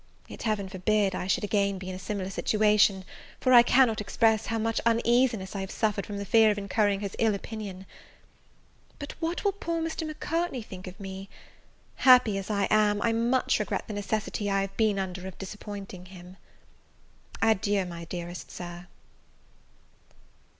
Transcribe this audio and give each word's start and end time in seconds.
Yet 0.27 0.41
Heaven 0.41 0.67
forbid 0.67 1.13
I 1.13 1.27
should 1.27 1.43
again 1.43 1.77
be 1.77 1.87
in 1.87 1.93
a 1.95 1.99
similar 1.99 2.31
situation, 2.31 3.05
for 3.39 3.53
I 3.53 3.61
cannot 3.61 4.01
express 4.01 4.47
how 4.47 4.57
much 4.57 4.81
uneasiness 4.83 5.55
I 5.55 5.59
have 5.61 5.69
suffered 5.69 6.07
from 6.07 6.17
the 6.17 6.25
fear 6.25 6.49
of 6.49 6.57
incurring 6.57 7.01
his 7.01 7.15
ill 7.19 7.35
opinion. 7.35 7.85
But 8.97 9.13
what 9.19 9.43
will 9.43 9.51
poor 9.51 9.79
Mr. 9.79 10.07
Macartney 10.07 10.63
think 10.63 10.87
of 10.87 10.99
me? 10.99 11.29
Happy 11.97 12.39
as 12.39 12.49
I 12.49 12.67
am, 12.71 12.99
I 13.03 13.13
much 13.13 13.59
regret 13.59 13.87
the 13.87 13.93
necessity 13.93 14.49
I 14.49 14.61
have 14.61 14.75
been 14.75 14.97
under 14.97 15.27
of 15.27 15.37
disappointing 15.37 16.07
him. 16.07 16.37
Adieu, 17.43 17.85
my 17.85 18.05
dearest 18.05 18.49
Sir. 18.49 18.87